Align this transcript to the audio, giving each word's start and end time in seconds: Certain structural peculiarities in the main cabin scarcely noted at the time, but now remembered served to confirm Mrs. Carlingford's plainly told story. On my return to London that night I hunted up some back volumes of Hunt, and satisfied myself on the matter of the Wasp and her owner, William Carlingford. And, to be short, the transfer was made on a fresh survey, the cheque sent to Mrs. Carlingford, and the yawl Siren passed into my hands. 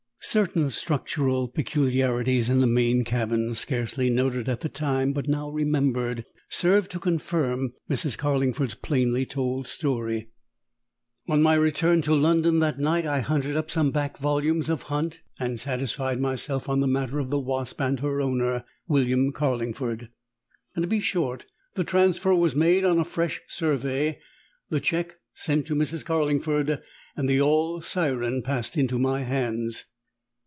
Certain 0.23 0.69
structural 0.69 1.47
peculiarities 1.47 2.47
in 2.47 2.59
the 2.59 2.67
main 2.67 3.03
cabin 3.03 3.55
scarcely 3.55 4.07
noted 4.07 4.47
at 4.47 4.59
the 4.61 4.69
time, 4.69 5.13
but 5.13 5.27
now 5.27 5.49
remembered 5.49 6.25
served 6.47 6.91
to 6.91 6.99
confirm 6.99 7.73
Mrs. 7.89 8.15
Carlingford's 8.19 8.75
plainly 8.75 9.25
told 9.25 9.65
story. 9.65 10.29
On 11.27 11.41
my 11.41 11.55
return 11.55 12.03
to 12.03 12.13
London 12.13 12.59
that 12.59 12.77
night 12.77 13.03
I 13.07 13.21
hunted 13.21 13.57
up 13.57 13.71
some 13.71 13.89
back 13.89 14.19
volumes 14.19 14.69
of 14.69 14.83
Hunt, 14.83 15.21
and 15.39 15.59
satisfied 15.59 16.21
myself 16.21 16.69
on 16.69 16.81
the 16.81 16.87
matter 16.87 17.17
of 17.17 17.31
the 17.31 17.39
Wasp 17.39 17.81
and 17.81 17.99
her 18.01 18.21
owner, 18.21 18.63
William 18.87 19.31
Carlingford. 19.31 20.11
And, 20.75 20.83
to 20.83 20.87
be 20.87 20.99
short, 20.99 21.47
the 21.73 21.83
transfer 21.83 22.35
was 22.35 22.55
made 22.55 22.85
on 22.85 22.99
a 22.99 23.03
fresh 23.03 23.41
survey, 23.47 24.19
the 24.69 24.79
cheque 24.79 25.15
sent 25.33 25.65
to 25.65 25.75
Mrs. 25.75 26.05
Carlingford, 26.05 26.79
and 27.17 27.27
the 27.27 27.37
yawl 27.37 27.81
Siren 27.81 28.43
passed 28.43 28.77
into 28.77 28.99
my 28.99 29.23
hands. 29.23 29.85